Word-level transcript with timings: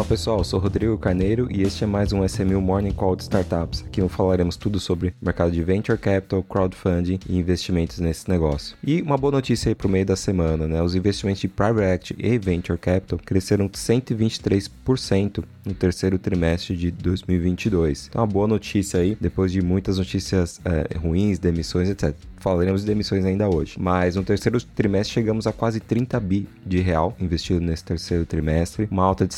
Olá 0.00 0.08
pessoal, 0.08 0.42
sou 0.42 0.58
Rodrigo 0.58 0.96
Carneiro 0.96 1.46
e 1.50 1.60
este 1.60 1.84
é 1.84 1.86
mais 1.86 2.10
um 2.10 2.24
SMU 2.24 2.58
Morning 2.58 2.90
Call 2.90 3.14
de 3.14 3.24
Startups. 3.24 3.84
Aqui 3.86 4.00
falaremos 4.08 4.56
tudo 4.56 4.80
sobre 4.80 5.14
mercado 5.20 5.52
de 5.52 5.62
Venture 5.62 5.98
Capital, 5.98 6.42
crowdfunding 6.42 7.20
e 7.28 7.36
investimentos 7.36 7.98
nesse 7.98 8.26
negócio. 8.26 8.74
E 8.82 9.02
uma 9.02 9.18
boa 9.18 9.32
notícia 9.32 9.68
aí 9.68 9.74
para 9.74 9.86
o 9.86 9.90
meio 9.90 10.06
da 10.06 10.16
semana, 10.16 10.66
né? 10.66 10.82
Os 10.82 10.94
investimentos 10.94 11.42
de 11.42 11.48
Private 11.48 12.14
Equity 12.14 12.26
e 12.26 12.38
Venture 12.38 12.78
Capital 12.78 13.20
cresceram 13.22 13.68
123% 13.68 15.44
no 15.66 15.74
terceiro 15.74 16.18
trimestre 16.18 16.74
de 16.74 16.90
2022. 16.90 18.08
Então, 18.08 18.22
uma 18.22 18.26
boa 18.26 18.48
notícia 18.48 19.00
aí, 19.00 19.16
depois 19.20 19.52
de 19.52 19.60
muitas 19.60 19.98
notícias 19.98 20.60
é, 20.64 20.96
ruins, 20.96 21.38
demissões, 21.38 21.90
etc. 21.90 22.14
Falaremos 22.38 22.80
de 22.80 22.86
demissões 22.86 23.24
ainda 23.26 23.48
hoje. 23.48 23.76
Mas 23.78 24.16
no 24.16 24.24
terceiro 24.24 24.58
trimestre 24.62 25.12
chegamos 25.12 25.46
a 25.46 25.52
quase 25.52 25.78
30 25.78 26.18
bi 26.20 26.48
de 26.64 26.80
real 26.80 27.14
investido 27.20 27.60
nesse 27.60 27.84
terceiro 27.84 28.24
trimestre, 28.24 28.88
uma 28.90 29.04
alta 29.04 29.26
de 29.26 29.34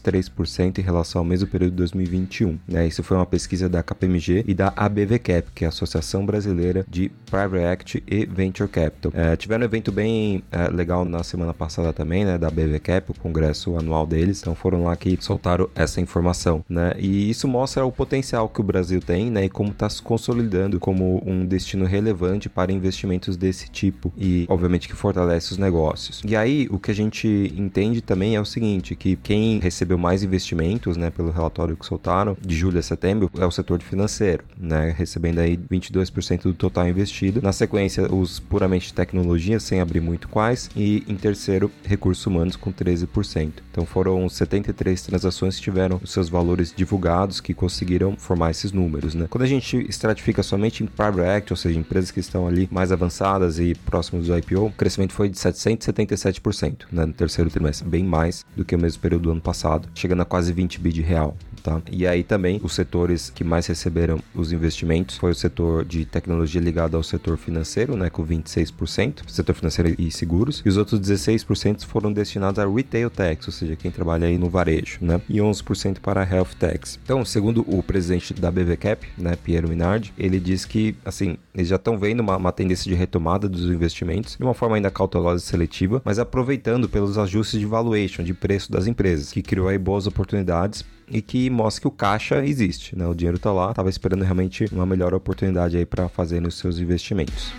123% 0.00 0.78
em 0.78 0.82
relação 0.82 1.20
ao 1.20 1.24
mesmo 1.24 1.48
período 1.48 1.72
de 1.72 1.76
2021. 1.78 2.58
Né? 2.66 2.86
Isso 2.86 3.02
foi 3.02 3.16
uma 3.16 3.26
pesquisa 3.26 3.68
da 3.68 3.82
KPMG 3.82 4.44
e 4.46 4.54
da 4.54 4.72
ABVCap, 4.76 5.50
que 5.54 5.64
é 5.64 5.66
a 5.66 5.68
Associação 5.68 6.24
Brasileira 6.24 6.84
de 6.88 7.10
Private 7.30 7.66
Equity 7.72 8.04
e 8.06 8.26
Venture 8.26 8.68
Capital. 8.68 9.12
É, 9.14 9.36
tiveram 9.36 9.62
um 9.62 9.64
evento 9.64 9.92
bem 9.92 10.42
é, 10.50 10.68
legal 10.68 11.04
na 11.04 11.22
semana 11.22 11.54
passada 11.54 11.92
também, 11.92 12.24
né, 12.24 12.38
da 12.38 12.48
ABVCap, 12.48 13.10
o 13.10 13.14
congresso 13.14 13.76
anual 13.76 14.06
deles. 14.06 14.40
Então 14.40 14.54
foram 14.54 14.84
lá 14.84 14.96
que 14.96 15.16
soltaram 15.20 15.68
essa 15.74 16.00
informação, 16.00 16.64
né? 16.68 16.94
E 16.98 17.30
isso 17.30 17.46
mostra 17.48 17.84
o 17.84 17.92
potencial 17.92 18.48
que 18.48 18.60
o 18.60 18.64
Brasil 18.64 19.00
tem, 19.00 19.30
né, 19.30 19.44
e 19.44 19.48
como 19.48 19.70
está 19.70 19.88
se 19.88 20.02
consolidando 20.02 20.78
como 20.78 21.22
um 21.26 21.44
destino 21.44 21.84
relevante 21.84 22.06
relevante 22.16 22.48
para 22.48 22.72
investimentos 22.72 23.36
desse 23.36 23.68
tipo 23.68 24.12
e, 24.16 24.46
obviamente, 24.48 24.88
que 24.88 24.94
fortalece 24.94 25.52
os 25.52 25.58
negócios. 25.58 26.22
E 26.24 26.34
aí, 26.34 26.66
o 26.70 26.78
que 26.78 26.90
a 26.90 26.94
gente 26.94 27.52
entende 27.56 28.00
também 28.00 28.36
é 28.36 28.40
o 28.40 28.44
seguinte, 28.44 28.94
que 28.94 29.16
quem 29.16 29.58
recebeu 29.58 29.85
mais 29.94 30.22
investimentos, 30.22 30.96
né, 30.96 31.10
pelo 31.10 31.30
relatório 31.30 31.76
que 31.76 31.86
soltaram, 31.86 32.36
de 32.40 32.54
julho 32.54 32.78
a 32.78 32.82
setembro, 32.82 33.30
é 33.38 33.46
o 33.46 33.50
setor 33.50 33.80
financeiro, 33.82 34.44
né, 34.58 34.94
recebendo 34.96 35.38
aí 35.38 35.56
22% 35.56 36.42
do 36.42 36.54
total 36.54 36.88
investido. 36.88 37.40
Na 37.42 37.52
sequência, 37.52 38.12
os 38.12 38.40
puramente 38.40 38.92
tecnologia, 38.92 39.60
sem 39.60 39.80
abrir 39.80 40.00
muito 40.00 40.28
quais, 40.28 40.70
e 40.74 41.04
em 41.08 41.16
terceiro, 41.16 41.70
recursos 41.84 42.24
humanos 42.26 42.56
com 42.56 42.72
13%. 42.72 43.52
Então 43.70 43.84
foram 43.84 44.28
73 44.28 45.02
transações 45.02 45.56
que 45.56 45.62
tiveram 45.62 46.00
os 46.02 46.10
seus 46.10 46.28
valores 46.28 46.72
divulgados 46.74 47.40
que 47.40 47.54
conseguiram 47.54 48.16
formar 48.16 48.50
esses 48.50 48.72
números, 48.72 49.14
né? 49.14 49.26
Quando 49.28 49.42
a 49.42 49.46
gente 49.46 49.76
estratifica 49.88 50.42
somente 50.42 50.82
em 50.82 50.86
private 50.86 51.36
equity, 51.36 51.52
ou 51.52 51.56
seja, 51.56 51.78
empresas 51.78 52.10
que 52.10 52.20
estão 52.20 52.46
ali 52.46 52.68
mais 52.70 52.92
avançadas 52.92 53.58
e 53.58 53.74
próximos 53.74 54.26
do 54.26 54.36
IPO, 54.36 54.66
o 54.66 54.72
crescimento 54.72 55.12
foi 55.12 55.28
de 55.28 55.36
777% 55.36 56.86
né, 56.90 57.04
no 57.04 57.12
terceiro 57.12 57.50
trimestre, 57.50 57.88
bem 57.88 58.04
mais 58.04 58.44
do 58.56 58.64
que 58.64 58.74
o 58.74 58.78
mesmo 58.78 59.00
período 59.00 59.24
do 59.24 59.30
ano 59.32 59.40
passado, 59.40 59.75
chegando 59.94 60.22
a 60.22 60.24
quase 60.24 60.52
20 60.52 60.80
bi 60.80 60.92
de 60.92 61.02
real. 61.02 61.36
Tá? 61.66 61.82
E 61.90 62.06
aí 62.06 62.22
também 62.22 62.60
os 62.62 62.76
setores 62.76 63.28
que 63.28 63.42
mais 63.42 63.66
receberam 63.66 64.20
os 64.32 64.52
investimentos 64.52 65.16
foi 65.16 65.32
o 65.32 65.34
setor 65.34 65.84
de 65.84 66.04
tecnologia 66.04 66.60
ligado 66.60 66.96
ao 66.96 67.02
setor 67.02 67.36
financeiro, 67.36 67.96
né, 67.96 68.08
com 68.08 68.24
26%, 68.24 69.28
setor 69.28 69.52
financeiro 69.52 69.92
e 69.98 70.08
seguros, 70.12 70.62
e 70.64 70.68
os 70.68 70.76
outros 70.76 71.00
16% 71.00 71.84
foram 71.84 72.12
destinados 72.12 72.60
a 72.60 72.68
retail 72.68 73.10
techs, 73.10 73.48
ou 73.48 73.52
seja, 73.52 73.74
quem 73.74 73.90
trabalha 73.90 74.28
aí 74.28 74.38
no 74.38 74.48
varejo, 74.48 74.98
né, 75.00 75.20
e 75.28 75.38
11% 75.38 75.98
para 75.98 76.22
health 76.22 76.54
techs. 76.56 77.00
Então, 77.02 77.24
segundo 77.24 77.64
o 77.66 77.82
presidente 77.82 78.32
da 78.32 78.48
BVCap, 78.48 79.04
né, 79.18 79.34
Piero 79.34 79.68
Minardi, 79.68 80.14
ele 80.16 80.38
diz 80.38 80.64
que 80.64 80.94
assim, 81.04 81.36
eles 81.52 81.66
já 81.66 81.74
estão 81.74 81.98
vendo 81.98 82.20
uma, 82.20 82.36
uma 82.36 82.52
tendência 82.52 82.88
de 82.88 82.94
retomada 82.94 83.48
dos 83.48 83.64
investimentos 83.64 84.36
de 84.36 84.44
uma 84.44 84.54
forma 84.54 84.76
ainda 84.76 84.88
cautelosa 84.88 85.42
e 85.42 85.46
seletiva, 85.48 86.00
mas 86.04 86.20
aproveitando 86.20 86.88
pelos 86.88 87.18
ajustes 87.18 87.58
de 87.58 87.66
valuation, 87.66 88.22
de 88.22 88.34
preço 88.34 88.70
das 88.70 88.86
empresas, 88.86 89.32
que 89.32 89.42
criou 89.42 89.66
aí 89.66 89.78
boas 89.78 90.06
oportunidades 90.06 90.84
e 91.10 91.22
que 91.22 91.48
mostra 91.50 91.82
que 91.82 91.88
o 91.88 91.90
caixa 91.90 92.44
existe, 92.44 92.96
né? 92.96 93.06
O 93.06 93.14
dinheiro 93.14 93.36
está 93.36 93.52
lá, 93.52 93.70
estava 93.70 93.88
esperando 93.88 94.22
realmente 94.22 94.66
uma 94.72 94.86
melhor 94.86 95.14
oportunidade 95.14 95.76
aí 95.76 95.86
para 95.86 96.08
fazer 96.08 96.40
nos 96.40 96.58
seus 96.58 96.78
investimentos. 96.78 97.52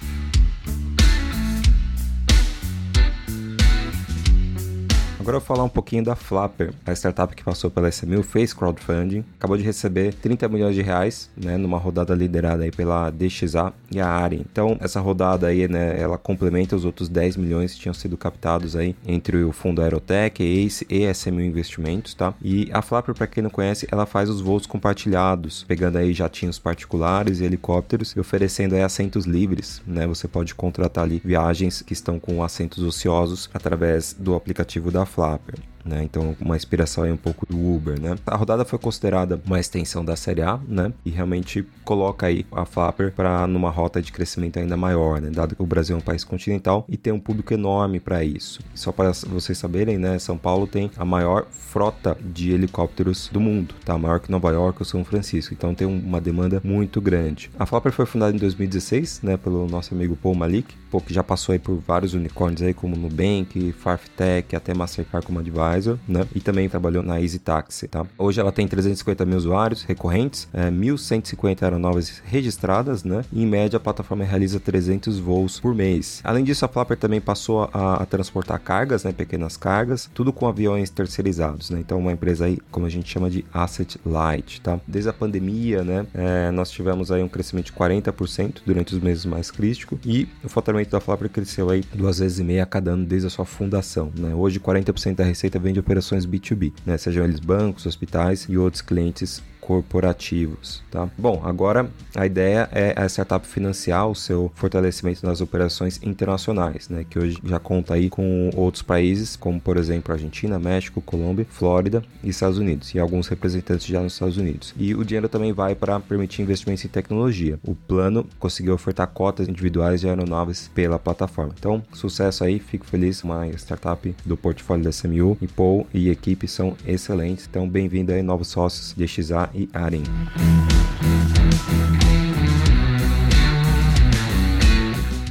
Agora 5.27 5.35
eu 5.35 5.41
vou 5.41 5.55
falar 5.57 5.65
um 5.65 5.69
pouquinho 5.69 6.05
da 6.05 6.15
Flapper, 6.15 6.73
a 6.85 6.93
startup 6.93 7.35
que 7.35 7.43
passou 7.43 7.69
pela 7.69 7.89
SMU, 7.89 8.23
fez 8.23 8.53
crowdfunding, 8.53 9.25
acabou 9.38 9.57
de 9.57 9.63
receber 9.63 10.13
30 10.13 10.47
milhões 10.47 10.73
de 10.73 10.81
reais, 10.81 11.29
né, 11.35 11.57
numa 11.57 11.77
rodada 11.77 12.15
liderada 12.15 12.63
aí 12.63 12.71
pela 12.71 13.09
DXA 13.09 13.73
e 13.91 13.99
a 13.99 14.07
Ari. 14.07 14.45
Então, 14.49 14.77
essa 14.79 15.01
rodada 15.01 15.47
aí, 15.47 15.67
né, 15.67 15.99
ela 15.99 16.17
complementa 16.17 16.77
os 16.77 16.85
outros 16.85 17.09
10 17.09 17.35
milhões 17.35 17.73
que 17.73 17.81
tinham 17.81 17.93
sido 17.93 18.15
captados 18.15 18.73
aí 18.73 18.95
entre 19.05 19.43
o 19.43 19.51
fundo 19.51 19.81
Aerotech, 19.81 20.41
Ace 20.41 20.88
e 20.89 21.05
SMU 21.13 21.41
Investimentos, 21.41 22.13
tá? 22.13 22.33
E 22.41 22.69
a 22.71 22.81
Flapper, 22.81 23.13
para 23.13 23.27
quem 23.27 23.44
não 23.44 23.49
conhece, 23.49 23.85
ela 23.91 24.05
faz 24.05 24.29
os 24.29 24.39
voos 24.39 24.65
compartilhados, 24.65 25.65
pegando 25.67 25.97
aí 25.97 26.13
jatinhos 26.13 26.57
particulares 26.57 27.41
e 27.41 27.44
helicópteros 27.44 28.11
e 28.11 28.19
oferecendo 28.21 28.75
aí 28.75 28.81
assentos 28.81 29.25
livres, 29.25 29.81
né? 29.85 30.07
Você 30.07 30.25
pode 30.25 30.55
contratar 30.55 31.03
ali 31.03 31.21
viagens 31.21 31.81
que 31.81 31.91
estão 31.91 32.17
com 32.17 32.41
assentos 32.41 32.81
ociosos 32.81 33.49
através 33.53 34.15
do 34.17 34.33
aplicativo 34.33 34.89
da 34.89 35.05
Flapper 35.05 35.16
Flapper. 35.17 35.57
Né? 35.87 36.03
Então, 36.03 36.35
uma 36.39 36.55
inspiração 36.55 37.03
aí 37.03 37.11
um 37.11 37.17
pouco 37.17 37.45
do 37.45 37.57
Uber, 37.57 37.99
né? 37.99 38.15
A 38.25 38.35
rodada 38.35 38.65
foi 38.65 38.77
considerada 38.77 39.41
uma 39.45 39.59
extensão 39.59 40.03
da 40.03 40.15
Série 40.15 40.41
A, 40.41 40.59
né? 40.67 40.91
E 41.05 41.09
realmente 41.09 41.65
coloca 41.83 42.27
aí 42.27 42.45
a 42.51 42.65
Flapper 42.65 43.13
para 43.13 43.47
numa 43.47 43.69
rota 43.69 44.01
de 44.01 44.11
crescimento 44.11 44.59
ainda 44.59 44.75
maior, 44.75 45.21
né? 45.21 45.29
Dado 45.29 45.55
que 45.55 45.63
o 45.63 45.65
Brasil 45.65 45.95
é 45.95 45.99
um 45.99 46.01
país 46.01 46.23
continental 46.23 46.85
e 46.89 46.97
tem 46.97 47.13
um 47.13 47.19
público 47.19 47.53
enorme 47.53 47.99
para 47.99 48.23
isso. 48.23 48.59
Só 48.75 48.91
para 48.91 49.11
vocês 49.27 49.57
saberem, 49.57 49.97
né? 49.97 50.19
São 50.19 50.37
Paulo 50.37 50.67
tem 50.67 50.91
a 50.97 51.05
maior 51.05 51.45
frota 51.49 52.17
de 52.21 52.51
helicópteros 52.51 53.29
do 53.31 53.39
mundo, 53.39 53.75
tá? 53.85 53.97
Maior 53.97 54.19
que 54.19 54.29
Nova 54.29 54.51
York 54.51 54.81
ou 54.81 54.85
São 54.85 55.05
Francisco. 55.05 55.53
Então 55.53 55.73
tem 55.73 55.87
uma 55.87 56.19
demanda 56.19 56.61
muito 56.63 56.99
grande. 56.99 57.49
A 57.57 57.65
Flapper 57.65 57.91
foi 57.91 58.05
fundada 58.05 58.35
em 58.35 58.39
2016, 58.39 59.21
né? 59.23 59.37
Pelo 59.37 59.67
nosso 59.67 59.93
amigo 59.93 60.17
Paul 60.17 60.35
Malik, 60.35 60.75
que 61.05 61.13
já 61.13 61.23
passou 61.23 61.53
aí 61.53 61.59
por 61.59 61.77
vários 61.77 62.13
unicórnios 62.13 62.61
aí, 62.61 62.73
como 62.73 62.95
Nubank, 62.95 63.71
Farftech, 63.73 64.55
até 64.55 64.73
Mastercard 64.73 65.25
como 65.25 65.39
advisor 65.39 65.76
né? 66.07 66.25
E 66.33 66.39
também 66.39 66.67
trabalhou 66.69 67.03
na 67.03 67.21
Easy 67.21 67.39
Taxi, 67.39 67.88
tá? 67.88 68.05
Hoje 68.17 68.39
ela 68.39 68.51
tem 68.51 68.67
350 68.67 69.25
mil 69.25 69.38
usuários 69.38 69.83
recorrentes, 69.83 70.47
é, 70.53 70.69
1.150 70.69 71.63
aeronaves 71.63 72.21
registradas, 72.25 73.03
né? 73.03 73.23
E 73.31 73.43
em 73.43 73.45
média 73.45 73.77
a 73.77 73.79
plataforma 73.79 74.23
realiza 74.23 74.59
300 74.59 75.19
voos 75.19 75.59
por 75.59 75.75
mês. 75.75 76.21
Além 76.23 76.43
disso, 76.43 76.65
a 76.65 76.67
Flapper 76.67 76.97
também 76.97 77.21
passou 77.21 77.69
a, 77.73 77.95
a 77.95 78.05
transportar 78.05 78.59
cargas, 78.59 79.03
né? 79.03 79.11
Pequenas 79.11 79.57
cargas, 79.57 80.09
tudo 80.13 80.33
com 80.33 80.47
aviões 80.47 80.89
terceirizados, 80.89 81.69
né? 81.69 81.79
Então 81.79 81.99
uma 81.99 82.11
empresa 82.11 82.45
aí, 82.45 82.57
como 82.71 82.85
a 82.85 82.89
gente 82.89 83.09
chama 83.09 83.29
de 83.29 83.45
asset 83.53 83.99
light, 84.05 84.61
tá? 84.61 84.79
Desde 84.88 85.09
a 85.09 85.13
pandemia, 85.13 85.83
né? 85.83 86.05
É, 86.13 86.51
nós 86.51 86.71
tivemos 86.71 87.11
aí 87.11 87.21
um 87.21 87.27
crescimento 87.27 87.67
de 87.67 87.73
40% 87.73 88.61
durante 88.65 88.95
os 88.95 89.01
meses 89.01 89.25
mais 89.25 89.51
críticos 89.51 89.99
e 90.05 90.27
o 90.44 90.49
faturamento 90.49 90.91
da 90.91 90.99
Flapper 90.99 91.29
cresceu 91.29 91.69
aí 91.69 91.83
duas 91.94 92.19
vezes 92.19 92.39
e 92.39 92.44
meia 92.44 92.63
a 92.63 92.65
cada 92.65 92.91
ano 92.91 93.05
desde 93.05 93.27
a 93.27 93.29
sua 93.29 93.45
fundação, 93.45 94.11
né? 94.17 94.33
Hoje 94.33 94.59
40% 94.59 95.15
da 95.15 95.23
receita 95.23 95.59
vem 95.67 95.73
de 95.73 95.79
operações 95.79 96.25
B2B, 96.25 96.72
né? 96.85 96.97
Sejam 96.97 97.25
eles 97.25 97.39
bancos, 97.39 97.85
hospitais 97.85 98.47
e 98.50 98.57
outros 98.57 98.81
clientes 98.81 99.44
corporativos, 99.67 100.81
tá? 100.89 101.09
Bom, 101.17 101.41
agora 101.44 101.89
a 102.16 102.25
ideia 102.25 102.69
é 102.72 102.94
a 102.95 103.05
startup 103.05 103.45
financiar 103.45 104.07
o 104.07 104.16
seu 104.16 104.50
fortalecimento 104.55 105.25
nas 105.25 105.41
operações 105.41 106.00
internacionais, 106.01 106.88
né? 106.88 107.05
Que 107.07 107.19
hoje 107.19 107.38
já 107.44 107.59
conta 107.59 107.95
aí 107.95 108.09
com 108.09 108.50
outros 108.56 108.81
países, 108.81 109.35
como 109.35 109.59
por 109.59 109.75
exemplo 109.75 110.13
Argentina, 110.13 110.57
México, 110.57 111.01
Colômbia, 111.01 111.45
Flórida 111.50 112.01
e 112.23 112.29
Estados 112.29 112.57
Unidos, 112.57 112.95
e 112.95 113.00
alguns 113.00 113.27
representantes 113.27 113.85
já 113.85 114.01
nos 114.01 114.13
Estados 114.13 114.38
Unidos. 114.38 114.73
E 114.77 114.95
o 114.95 115.03
dinheiro 115.03 115.27
também 115.27 115.51
vai 115.51 115.75
para 115.75 116.00
permitir 116.00 116.44
investimentos 116.44 116.85
em 116.85 116.88
tecnologia. 116.88 117.59
O 117.61 117.75
plano 117.75 118.25
conseguiu 118.39 118.73
ofertar 118.73 119.07
cotas 119.07 119.50
individuais 119.50 120.00
de 120.00 120.07
aeronaves 120.07 120.72
pela 120.73 120.97
plataforma. 120.97 121.53
Então, 121.59 121.83
sucesso 121.91 122.45
aí, 122.45 122.57
fico 122.57 122.86
feliz. 122.86 123.21
Uma 123.21 123.45
startup 123.50 124.15
do 124.25 124.38
portfólio 124.38 124.86
da 124.86 124.91
SMU 124.91 125.38
e 125.41 125.47
Paul 125.47 125.86
e 125.94 126.09
equipe 126.09 126.47
são 126.47 126.77
excelentes. 126.88 127.45
Então, 127.50 127.68
bem-vindo 127.68 128.13
aí, 128.13 128.21
novos 128.21 128.47
sócios 128.47 128.94
de 128.95 129.06
XA 129.06 129.56
e 129.57 129.68
Aren. 129.74 130.04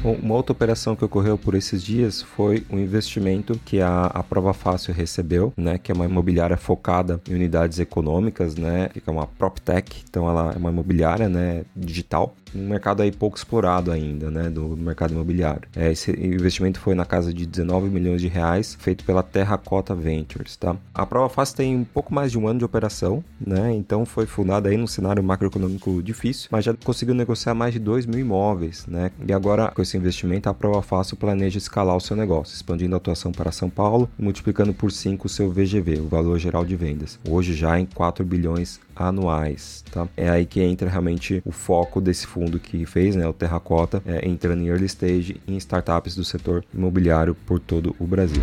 Uma 0.04 0.34
outra 0.34 0.52
operação 0.52 0.94
que 0.94 1.04
ocorreu 1.04 1.36
por 1.36 1.54
esses 1.56 1.82
dias 1.82 2.22
foi 2.22 2.64
o 2.70 2.76
um 2.76 2.78
investimento 2.78 3.58
que 3.64 3.80
a, 3.80 4.06
a 4.06 4.22
Prova 4.22 4.54
Fácil 4.54 4.94
recebeu, 4.94 5.52
né, 5.56 5.78
que 5.78 5.90
é 5.90 5.94
uma 5.94 6.04
imobiliária 6.04 6.56
focada 6.56 7.20
em 7.28 7.34
unidades 7.34 7.80
econômicas, 7.80 8.54
né, 8.54 8.88
que 8.88 9.02
é 9.04 9.10
uma 9.10 9.26
PropTech, 9.26 10.04
então 10.08 10.28
ela 10.28 10.52
é 10.52 10.58
uma 10.58 10.70
imobiliária, 10.70 11.28
né, 11.28 11.64
digital, 11.74 12.36
um 12.54 12.68
mercado 12.68 13.02
aí 13.02 13.12
pouco 13.12 13.36
explorado 13.36 13.90
ainda, 13.90 14.30
né, 14.30 14.48
do 14.48 14.76
mercado 14.76 15.12
imobiliário. 15.12 15.68
É, 15.74 15.90
esse 15.90 16.10
investimento 16.10 16.80
foi 16.80 16.94
na 16.94 17.04
casa 17.04 17.32
de 17.32 17.46
19 17.46 17.88
milhões 17.88 18.20
de 18.20 18.28
reais, 18.28 18.76
feito 18.80 19.04
pela 19.04 19.22
Terracota 19.22 19.94
Ventures, 19.94 20.56
tá? 20.56 20.76
A 20.94 21.04
Prova 21.04 21.28
Fácil 21.28 21.56
tem 21.56 21.76
um 21.76 21.84
pouco 21.84 22.14
mais 22.14 22.32
de 22.32 22.38
um 22.38 22.46
ano 22.46 22.58
de 22.58 22.64
operação, 22.64 23.22
né? 23.40 23.72
Então 23.74 24.04
foi 24.04 24.26
fundada 24.26 24.68
aí 24.68 24.76
num 24.76 24.86
cenário 24.86 25.22
macroeconômico 25.22 26.02
difícil, 26.02 26.48
mas 26.50 26.64
já 26.64 26.74
conseguiu 26.74 27.14
negociar 27.14 27.54
mais 27.54 27.72
de 27.72 27.78
2 27.78 28.06
mil 28.06 28.20
imóveis, 28.20 28.86
né? 28.86 29.10
E 29.26 29.32
agora 29.32 29.70
com 29.70 29.82
esse 29.82 29.96
investimento 29.96 30.48
a 30.48 30.54
Prova 30.54 30.82
Fácil 30.82 31.16
planeja 31.16 31.58
escalar 31.58 31.96
o 31.96 32.00
seu 32.00 32.16
negócio, 32.16 32.54
expandindo 32.54 32.94
a 32.94 32.98
atuação 32.98 33.32
para 33.32 33.52
São 33.52 33.70
Paulo 33.70 34.08
multiplicando 34.18 34.72
por 34.72 34.90
5 34.90 35.26
o 35.26 35.28
seu 35.28 35.50
VGV, 35.50 36.00
o 36.00 36.08
valor 36.08 36.38
geral 36.38 36.64
de 36.64 36.76
vendas. 36.76 37.18
Hoje 37.28 37.54
já 37.54 37.78
em 37.78 37.86
4 37.86 38.24
bilhões 38.24 38.80
anuais, 38.96 39.84
tá? 39.90 40.08
É 40.16 40.28
aí 40.28 40.46
que 40.46 40.60
entra 40.62 40.88
realmente 40.88 41.42
o 41.44 41.52
foco 41.52 42.00
desse 42.00 42.26
fundo 42.26 42.58
que 42.58 42.86
fez, 42.86 43.14
né, 43.14 43.26
o 43.28 43.32
Terracota, 43.32 44.02
é, 44.06 44.26
entrando 44.26 44.62
em 44.62 44.68
early 44.68 44.86
stage 44.86 45.40
em 45.46 45.56
startups 45.58 46.16
do 46.16 46.24
setor 46.24 46.64
imobiliário 46.74 47.34
por 47.46 47.60
todo 47.60 47.94
o 47.98 48.06
Brasil. 48.06 48.42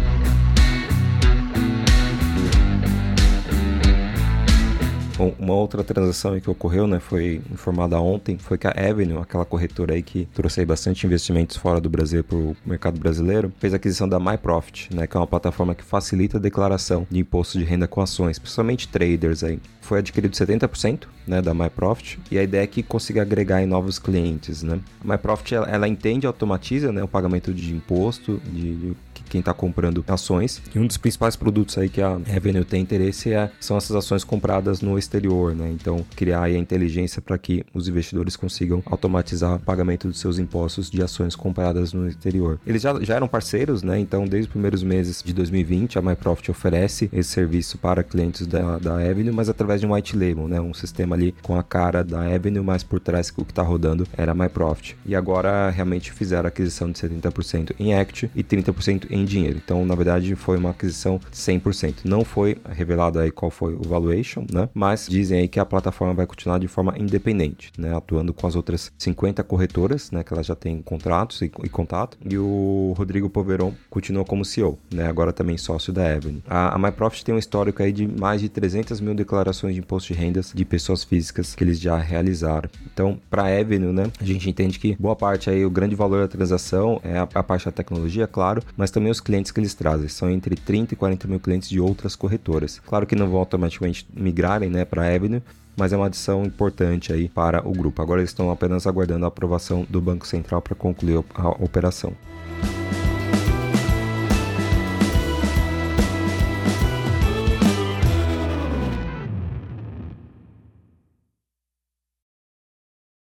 Uma 5.40 5.54
outra 5.54 5.84
transação 5.84 6.40
que 6.40 6.50
ocorreu, 6.50 6.88
né, 6.88 7.00
foi 7.00 7.42
informada 7.52 8.00
ontem, 8.00 8.38
foi 8.38 8.58
que 8.58 8.68
a 8.68 8.72
Avenue, 8.72 9.18
aquela 9.18 9.46
corretora 9.46 9.94
aí 9.94 10.02
que 10.02 10.28
trouxe 10.34 10.60
aí 10.60 10.66
bastante 10.66 11.06
investimentos 11.06 11.56
fora 11.56 11.80
do 11.80 11.90
Brasil 11.90 12.24
para 12.24 12.38
o 12.38 12.56
mercado 12.66 13.00
brasileiro, 13.00 13.52
fez 13.60 13.74
a 13.74 13.78
aquisição 13.78 14.08
da 14.08 14.20
MyProfit, 14.20 14.94
né, 14.94 15.08
que 15.08 15.16
é 15.16 15.20
uma 15.20 15.28
plataforma 15.28 15.76
que 15.76 15.84
facilita 15.84 16.38
a 16.38 16.40
declaração 16.42 17.08
de 17.10 17.20
imposto 17.20 17.58
de 17.58 17.64
renda 17.64 17.88
com 17.88 18.02
ações, 18.02 18.40
principalmente 18.40 18.88
traders 18.88 19.44
aí. 19.44 19.60
Foi 19.82 20.00
adquirido 20.00 20.34
70% 20.34 21.04
né, 21.28 21.42
da 21.42 21.54
MyProfit 21.54 22.20
e 22.32 22.38
a 22.38 22.44
ideia 22.44 22.64
é 22.64 22.68
que 22.68 22.82
consiga 22.82 23.22
agregar 23.22 23.62
em 23.62 23.66
novos 23.66 24.00
clientes, 24.00 24.64
né. 24.64 24.80
A 25.04 25.08
MyProfit, 25.08 25.56
ela, 25.56 25.70
ela 25.70 25.88
entende 25.88 26.26
e 26.26 26.28
automatiza, 26.28 26.92
né, 26.92 27.04
o 27.04 27.08
pagamento 27.08 27.54
de 27.54 27.74
imposto, 27.74 28.42
de, 28.52 28.76
de 28.76 28.96
quem 29.24 29.40
está 29.40 29.54
comprando 29.54 30.04
ações. 30.08 30.62
E 30.74 30.80
um 30.80 30.88
dos 30.88 30.98
principais 30.98 31.36
produtos 31.36 31.78
aí 31.78 31.90
que 31.90 32.02
a 32.02 32.18
Revenue 32.26 32.66
tem 32.66 32.82
interesse 32.82 33.34
é, 33.34 33.52
são 33.60 33.78
essas 33.78 33.96
ações 33.96 34.24
compradas 34.24 34.82
no 34.82 34.98
exterior, 34.98 35.56
né? 35.56 35.70
Então, 35.72 36.06
criar 36.16 36.44
a 36.44 36.52
inteligência 36.52 37.22
para 37.22 37.38
que 37.38 37.66
os 37.74 37.88
investidores 37.88 38.36
consigam 38.36 38.82
automatizar 38.86 39.56
o 39.56 39.60
pagamento 39.60 40.08
dos 40.08 40.20
seus 40.20 40.40
impostos 40.40 40.90
de 40.90 41.02
ações 41.02 41.36
compradas 41.36 41.94
no 41.94 42.08
exterior. 42.08 42.60
Eles 42.66 42.82
já, 42.82 43.00
já 43.02 43.16
eram 43.16 43.28
parceiros, 43.28 43.84
né? 43.84 44.00
Então, 44.00 44.26
desde 44.26 44.48
os 44.48 44.52
primeiros 44.52 44.84
meses 44.84 45.22
de 45.24 45.34
2020, 45.34 46.00
a 46.00 46.02
MyProfit 46.02 46.52
oferece 46.52 47.10
esse 47.12 47.30
serviço 47.30 47.78
para 47.78 48.04
clientes 48.04 48.48
da, 48.48 48.78
da 48.78 48.96
Avenue, 48.96 49.32
mas 49.32 49.50
através 49.50 49.82
de 49.82 49.88
um 49.88 49.94
white 49.94 50.16
label, 50.16 50.48
né? 50.48 50.60
Um 50.60 50.74
sistema 50.74 51.16
ali 51.16 51.34
com 51.42 51.58
a 51.58 51.64
cara 51.64 52.04
da 52.04 52.22
Avenue, 52.22 52.64
mas 52.64 52.84
por 52.84 53.00
trás 53.00 53.30
o 53.30 53.46
que 53.46 53.52
está 53.52 53.62
rodando 53.62 54.08
era 54.16 54.32
a 54.32 54.36
MyProfit. 54.36 54.96
E 55.06 55.16
agora 55.16 55.70
realmente 55.70 56.12
fizeram 56.12 56.46
a 56.46 56.48
aquisição 56.48 56.92
de 56.92 57.00
70% 57.00 57.76
em 57.80 57.94
equity 57.94 58.30
e 58.36 58.44
30% 58.44 59.03
em 59.10 59.24
em 59.24 59.26
dinheiro. 59.26 59.60
Então, 59.64 59.86
na 59.86 59.96
verdade, 59.96 60.36
foi 60.36 60.58
uma 60.58 60.72
aquisição 60.72 61.20
100%. 61.32 62.04
Não 62.04 62.24
foi 62.24 62.58
revelado 62.70 63.20
aí 63.20 63.32
qual 63.32 63.50
foi 63.50 63.74
o 63.74 63.82
valuation, 63.82 64.46
né? 64.52 64.70
Mas 64.74 65.08
dizem 65.10 65.40
aí 65.40 65.48
que 65.48 65.60
a 65.60 65.66
plataforma 65.66 66.14
vai 66.14 66.28
continuar 66.28 66.60
de 66.60 66.68
forma 66.68 66.94
independente, 66.98 67.72
né? 67.78 67.96
Atuando 67.96 68.34
com 68.34 68.46
as 68.46 68.56
outras 68.56 68.92
50 68.98 69.44
corretoras, 69.44 70.12
né? 70.12 70.24
Que 70.24 70.34
ela 70.34 70.44
já 70.44 70.56
tem 70.56 70.82
contratos 70.82 71.42
e, 71.42 71.52
e 71.64 71.70
contato. 71.70 72.18
E 72.30 72.38
o 72.38 72.94
Rodrigo 72.98 73.30
Poveron 73.30 73.74
continua 73.90 74.26
como 74.26 74.44
CEO, 74.44 74.78
né? 74.94 75.08
Agora 75.08 75.32
também 75.32 75.58
sócio 75.58 75.94
da 75.94 76.14
Avenue. 76.14 76.44
A, 76.48 76.76
a 76.76 76.78
MyProfit 76.78 77.24
tem 77.24 77.34
um 77.34 77.40
histórico 77.40 77.82
aí 77.82 77.92
de 77.92 78.08
mais 78.08 78.42
de 78.42 78.50
300 78.50 79.00
mil 79.00 79.16
declarações 79.16 79.74
de 79.74 79.80
imposto 79.80 80.14
de 80.14 80.20
rendas 80.20 80.52
de 80.54 80.66
pessoas 80.66 81.04
físicas 81.04 81.56
que 81.56 81.64
eles 81.64 81.80
já 81.80 81.98
realizaram. 81.98 82.70
Então, 82.94 83.20
para 83.30 83.44
a 83.44 83.60
Avenue, 83.60 83.94
né? 83.94 84.12
A 84.20 84.26
gente 84.26 84.50
entende 84.50 84.80
que 84.80 84.96
boa 85.00 85.16
parte 85.16 85.50
aí, 85.50 85.66
o 85.66 85.70
grande 85.70 85.96
valor 85.96 86.22
da 86.22 86.28
transação 86.28 87.00
é 87.04 87.18
a, 87.18 87.28
a 87.34 87.44
parte 87.44 87.66
da 87.66 87.72
tecnologia, 87.72 88.28
claro, 88.28 88.62
mas 88.76 88.92
também 88.94 89.12
os 89.12 89.20
clientes 89.20 89.52
que 89.52 89.60
eles 89.60 89.74
trazem. 89.74 90.08
São 90.08 90.30
entre 90.30 90.56
30 90.56 90.94
e 90.94 90.98
40 90.98 91.28
mil 91.28 91.40
clientes 91.40 91.68
de 91.68 91.80
outras 91.80 92.16
corretoras. 92.16 92.80
Claro 92.86 93.06
que 93.06 93.16
não 93.16 93.30
vão 93.30 93.40
automaticamente 93.40 94.08
migrarem 94.14 94.70
né, 94.70 94.86
para 94.86 95.04
a 95.04 95.16
Avenue, 95.16 95.42
mas 95.76 95.92
é 95.92 95.98
uma 95.98 96.06
adição 96.06 96.44
importante 96.46 97.12
aí 97.12 97.28
para 97.28 97.68
o 97.68 97.72
grupo. 97.72 98.02
Agora 98.02 98.22
eles 98.22 98.30
estão 98.30 98.52
apenas 98.52 98.88
aguardando 98.88 99.26
a 99.26 99.28
aprovação 99.28 99.86
do 99.90 100.00
Banco 100.00 100.28
Central 100.28 100.62
para 100.62 100.76
concluir 100.76 101.24
a 101.34 101.50
operação. 101.50 102.14